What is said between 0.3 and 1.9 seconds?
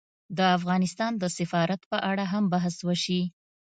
د افغانستان د سفارت